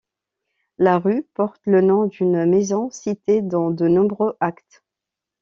[0.79, 4.83] La rue porte le nom d'une maison citée dans de nombreux actes.